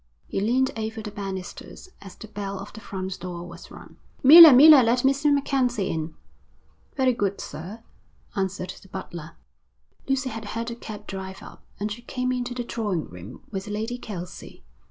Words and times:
He 0.27 0.41
leaned 0.41 0.71
over 0.75 0.99
the 1.03 1.11
banisters, 1.11 1.89
as 2.01 2.15
the 2.15 2.27
bell 2.27 2.57
of 2.57 2.73
the 2.73 2.79
front 2.79 3.19
door 3.19 3.47
was 3.47 3.69
rung. 3.69 3.97
'Miller, 4.23 4.51
Miller, 4.51 4.81
let 4.81 5.01
Mr. 5.01 5.31
MacKenzie 5.31 5.91
in.' 5.91 6.15
'Very 6.95 7.13
good, 7.13 7.39
sir,' 7.39 7.83
answered 8.35 8.71
the 8.81 8.87
butler. 8.87 9.33
Lucy 10.07 10.29
had 10.31 10.45
heard 10.57 10.69
the 10.69 10.75
cab 10.75 11.05
drive 11.05 11.43
up, 11.43 11.63
and 11.79 11.91
she 11.91 12.01
came 12.01 12.31
into 12.31 12.55
the 12.55 12.63
drawing 12.63 13.09
room 13.09 13.41
with 13.51 13.67
Lady 13.67 13.99
Kelsey. 13.99 14.63